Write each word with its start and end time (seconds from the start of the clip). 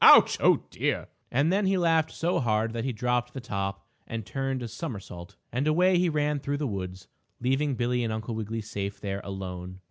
Ouch! 0.03 0.35
Oh, 0.39 0.63
dear!" 0.71 1.09
And 1.29 1.53
then 1.53 1.67
he 1.67 1.77
laughed 1.77 2.09
so 2.09 2.39
hard 2.39 2.73
that 2.73 2.85
he 2.85 2.91
dropped 2.91 3.35
the 3.35 3.39
top 3.39 3.85
and 4.07 4.25
turned 4.25 4.63
a 4.63 4.67
somersault, 4.67 5.35
and 5.51 5.67
away 5.67 5.99
he 5.99 6.09
ran 6.09 6.39
through 6.39 6.57
the 6.57 6.65
woods, 6.65 7.07
leaving 7.39 7.75
Billie 7.75 8.03
and 8.03 8.11
Uncle 8.11 8.33
Wiggily 8.33 8.61
safe 8.61 8.99
there 8.99 9.21
alone. 9.23 9.77